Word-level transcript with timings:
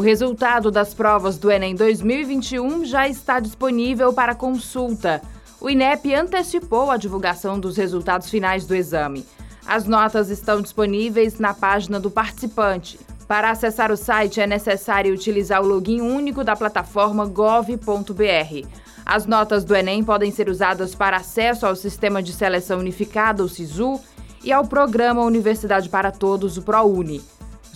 O 0.00 0.02
resultado 0.02 0.70
das 0.70 0.94
provas 0.94 1.36
do 1.36 1.50
Enem 1.50 1.74
2021 1.74 2.86
já 2.86 3.06
está 3.06 3.38
disponível 3.38 4.14
para 4.14 4.34
consulta. 4.34 5.20
O 5.60 5.68
INEP 5.68 6.14
antecipou 6.14 6.90
a 6.90 6.96
divulgação 6.96 7.60
dos 7.60 7.76
resultados 7.76 8.30
finais 8.30 8.64
do 8.64 8.74
exame. 8.74 9.26
As 9.66 9.84
notas 9.84 10.30
estão 10.30 10.62
disponíveis 10.62 11.38
na 11.38 11.52
página 11.52 12.00
do 12.00 12.10
participante. 12.10 12.98
Para 13.28 13.50
acessar 13.50 13.92
o 13.92 13.96
site 13.96 14.40
é 14.40 14.46
necessário 14.46 15.12
utilizar 15.12 15.60
o 15.60 15.68
login 15.68 16.00
único 16.00 16.42
da 16.42 16.56
plataforma 16.56 17.26
gov.br. 17.26 18.66
As 19.04 19.26
notas 19.26 19.64
do 19.64 19.76
Enem 19.76 20.02
podem 20.02 20.32
ser 20.32 20.48
usadas 20.48 20.94
para 20.94 21.18
acesso 21.18 21.66
ao 21.66 21.76
Sistema 21.76 22.22
de 22.22 22.32
Seleção 22.32 22.78
Unificada, 22.78 23.44
o 23.44 23.48
SISU, 23.50 24.00
e 24.42 24.50
ao 24.50 24.66
Programa 24.66 25.20
Universidade 25.20 25.90
para 25.90 26.10
Todos, 26.10 26.56
o 26.56 26.62
ProUni. 26.62 27.20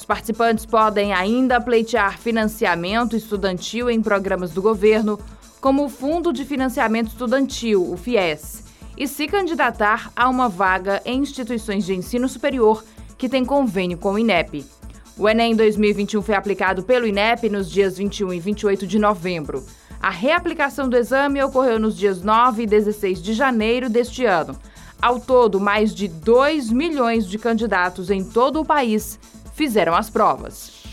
Os 0.04 0.06
participantes 0.06 0.66
podem 0.66 1.14
ainda 1.14 1.58
pleitear 1.58 2.18
financiamento 2.18 3.16
estudantil 3.16 3.88
em 3.88 4.02
programas 4.02 4.50
do 4.50 4.60
governo, 4.60 5.18
como 5.62 5.86
o 5.86 5.88
Fundo 5.88 6.30
de 6.30 6.44
Financiamento 6.44 7.08
Estudantil, 7.08 7.90
o 7.90 7.96
FIES, 7.96 8.64
e 8.98 9.08
se 9.08 9.26
candidatar 9.26 10.12
a 10.14 10.28
uma 10.28 10.46
vaga 10.46 11.00
em 11.06 11.20
instituições 11.20 11.86
de 11.86 11.94
ensino 11.94 12.28
superior 12.28 12.84
que 13.16 13.30
tem 13.30 13.46
convênio 13.46 13.96
com 13.96 14.12
o 14.12 14.18
INEP. 14.18 14.66
O 15.16 15.26
Enem 15.26 15.56
2021 15.56 16.20
foi 16.20 16.34
aplicado 16.34 16.82
pelo 16.82 17.06
INEP 17.06 17.48
nos 17.48 17.70
dias 17.70 17.96
21 17.96 18.34
e 18.34 18.40
28 18.40 18.86
de 18.86 18.98
novembro. 18.98 19.64
A 20.02 20.10
reaplicação 20.10 20.86
do 20.86 20.98
exame 20.98 21.42
ocorreu 21.42 21.78
nos 21.78 21.96
dias 21.96 22.20
9 22.20 22.64
e 22.64 22.66
16 22.66 23.22
de 23.22 23.32
janeiro 23.32 23.88
deste 23.88 24.26
ano. 24.26 24.54
Ao 25.00 25.18
todo, 25.18 25.58
mais 25.58 25.94
de 25.94 26.08
2 26.08 26.70
milhões 26.70 27.26
de 27.26 27.38
candidatos 27.38 28.10
em 28.10 28.22
todo 28.22 28.60
o 28.60 28.66
país 28.66 29.18
fizeram 29.54 29.94
as 29.94 30.10
provas. 30.10 30.84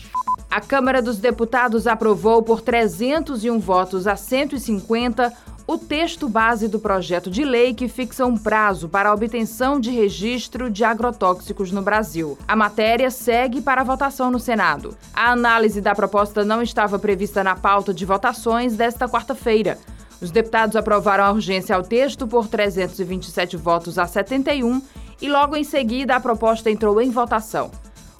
A 0.50 0.60
Câmara 0.60 1.00
dos 1.00 1.18
Deputados 1.18 1.86
aprovou 1.86 2.42
por 2.42 2.60
301 2.60 3.58
votos 3.58 4.06
a 4.06 4.16
150 4.16 5.32
o 5.66 5.78
texto 5.78 6.28
base 6.28 6.68
do 6.68 6.78
projeto 6.78 7.30
de 7.30 7.44
lei 7.44 7.72
que 7.72 7.88
fixa 7.88 8.26
um 8.26 8.36
prazo 8.36 8.88
para 8.88 9.08
a 9.08 9.14
obtenção 9.14 9.80
de 9.80 9.90
registro 9.90 10.68
de 10.68 10.84
agrotóxicos 10.84 11.70
no 11.70 11.80
Brasil. 11.80 12.36
A 12.46 12.56
matéria 12.56 13.10
segue 13.10 13.60
para 13.60 13.84
votação 13.84 14.30
no 14.30 14.38
Senado. 14.38 14.96
A 15.14 15.30
análise 15.30 15.80
da 15.80 15.94
proposta 15.94 16.44
não 16.44 16.60
estava 16.60 16.98
prevista 16.98 17.44
na 17.44 17.54
pauta 17.56 17.94
de 17.94 18.04
votações 18.04 18.74
desta 18.74 19.08
quarta-feira. 19.08 19.78
Os 20.20 20.30
deputados 20.30 20.76
aprovaram 20.76 21.24
a 21.24 21.32
urgência 21.32 21.74
ao 21.74 21.82
texto 21.82 22.26
por 22.26 22.46
327 22.46 23.56
votos 23.56 23.98
a 23.98 24.06
71 24.06 24.82
e 25.20 25.28
logo 25.28 25.56
em 25.56 25.64
seguida 25.64 26.16
a 26.16 26.20
proposta 26.20 26.70
entrou 26.70 27.00
em 27.00 27.10
votação. 27.10 27.70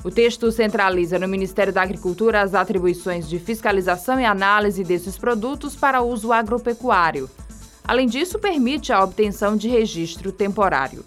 O 0.05 0.11
texto 0.11 0.51
centraliza 0.51 1.17
no 1.17 1.29
Ministério 1.29 1.73
da 1.73 1.83
Agricultura 1.83 2.43
as 2.43 2.55
atribuições 2.55 3.29
de 3.29 3.39
fiscalização 3.39 4.19
e 4.19 4.25
análise 4.25 4.83
desses 4.83 5.17
produtos 5.17 5.77
para 5.77 6.03
uso 6.03 6.33
agropecuário. 6.33 7.31
Além 7.85 8.09
disso, 8.09 8.39
permite 8.39 8.93
a 8.93 9.03
obtenção 9.03 9.57
de 9.57 9.69
registro 9.69 10.33
temporário. 10.33 11.05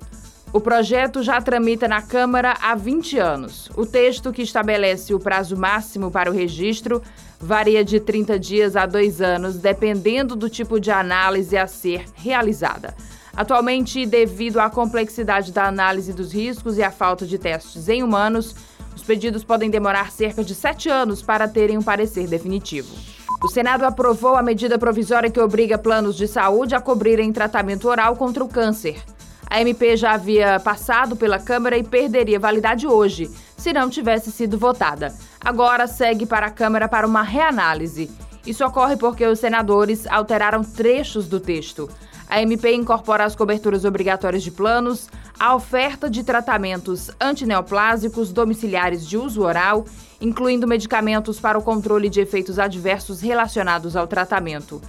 O 0.53 0.61
projeto 0.61 1.21
já 1.21 1.41
tramita 1.41 1.85
na 1.85 2.01
Câmara 2.01 2.55
há 2.61 2.73
20 2.73 3.17
anos. 3.17 3.69
O 3.75 3.85
texto 3.85 4.31
que 4.31 4.41
estabelece 4.41 5.13
o 5.13 5.19
prazo 5.19 5.57
máximo 5.57 6.09
para 6.09 6.31
o 6.31 6.33
registro 6.33 7.01
varia 7.37 7.83
de 7.83 7.99
30 7.99 8.39
dias 8.39 8.77
a 8.77 8.85
dois 8.85 9.21
anos, 9.21 9.57
dependendo 9.57 10.37
do 10.37 10.49
tipo 10.49 10.79
de 10.79 10.91
análise 10.91 11.57
a 11.57 11.67
ser 11.67 12.05
realizada. 12.15 12.95
Atualmente, 13.35 14.05
devido 14.05 14.59
à 14.59 14.69
complexidade 14.69 15.51
da 15.51 15.65
análise 15.65 16.13
dos 16.13 16.31
riscos 16.31 16.77
e 16.77 16.83
à 16.83 16.89
falta 16.89 17.25
de 17.25 17.37
testes 17.37 17.89
em 17.89 18.01
humanos, 18.01 18.55
os 18.95 19.03
pedidos 19.03 19.43
podem 19.43 19.69
demorar 19.69 20.11
cerca 20.11 20.43
de 20.43 20.55
sete 20.55 20.89
anos 20.89 21.21
para 21.21 21.47
terem 21.47 21.77
um 21.77 21.83
parecer 21.83 22.27
definitivo. 22.27 22.95
O 23.43 23.47
Senado 23.47 23.83
aprovou 23.83 24.35
a 24.35 24.41
medida 24.41 24.79
provisória 24.79 25.29
que 25.29 25.39
obriga 25.39 25.77
planos 25.77 26.15
de 26.15 26.27
saúde 26.27 26.73
a 26.73 26.81
cobrirem 26.81 27.31
tratamento 27.31 27.87
oral 27.87 28.15
contra 28.15 28.43
o 28.43 28.47
câncer. 28.47 29.03
A 29.47 29.61
MP 29.61 29.95
já 29.95 30.13
havia 30.13 30.59
passado 30.59 31.15
pela 31.15 31.37
Câmara 31.37 31.77
e 31.77 31.83
perderia 31.83 32.39
validade 32.39 32.87
hoje, 32.87 33.29
se 33.55 33.71
não 33.71 33.89
tivesse 33.89 34.31
sido 34.31 34.57
votada. 34.57 35.13
Agora 35.39 35.85
segue 35.85 36.25
para 36.25 36.47
a 36.47 36.51
Câmara 36.51 36.87
para 36.87 37.05
uma 37.05 37.21
reanálise. 37.21 38.09
Isso 38.45 38.65
ocorre 38.65 38.95
porque 38.95 39.25
os 39.25 39.39
senadores 39.39 40.07
alteraram 40.07 40.63
trechos 40.63 41.27
do 41.27 41.39
texto. 41.39 41.89
A 42.27 42.41
MP 42.41 42.73
incorpora 42.73 43.23
as 43.23 43.35
coberturas 43.35 43.85
obrigatórias 43.85 44.43
de 44.43 44.51
planos, 44.51 45.07
a 45.39 45.55
oferta 45.55 46.09
de 46.09 46.23
tratamentos 46.23 47.11
antineoplásicos 47.21 48.31
domiciliares 48.31 49.07
de 49.07 49.17
uso 49.17 49.43
oral, 49.43 49.85
incluindo 50.19 50.67
medicamentos 50.67 51.39
para 51.39 51.57
o 51.57 51.61
controle 51.61 52.09
de 52.09 52.21
efeitos 52.21 52.57
adversos 52.57 53.21
relacionados 53.21 53.95
ao 53.95 54.07
tratamento. 54.07 54.81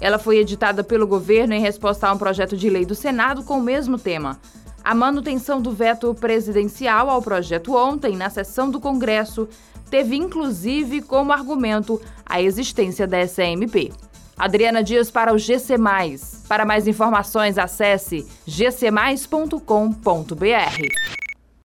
Ela 0.00 0.18
foi 0.18 0.38
editada 0.38 0.82
pelo 0.82 1.06
governo 1.06 1.54
em 1.54 1.60
resposta 1.60 2.08
a 2.08 2.12
um 2.12 2.18
projeto 2.18 2.56
de 2.56 2.68
lei 2.68 2.84
do 2.84 2.94
Senado 2.94 3.42
com 3.44 3.58
o 3.58 3.62
mesmo 3.62 3.96
tema. 3.96 4.38
A 4.84 4.94
manutenção 4.94 5.62
do 5.62 5.70
veto 5.70 6.12
presidencial 6.12 7.08
ao 7.08 7.22
projeto 7.22 7.74
ontem, 7.74 8.16
na 8.16 8.28
sessão 8.28 8.68
do 8.68 8.80
Congresso, 8.80 9.48
teve 9.88 10.16
inclusive 10.16 11.02
como 11.02 11.32
argumento 11.32 12.00
a 12.26 12.42
existência 12.42 13.06
da 13.06 13.24
SMP. 13.24 13.92
Adriana 14.36 14.82
Dias 14.82 15.10
para 15.10 15.32
o 15.32 15.38
GC. 15.38 15.76
Para 16.48 16.64
mais 16.64 16.88
informações, 16.88 17.58
acesse 17.58 18.26
gcmais.com.br. 18.46 21.21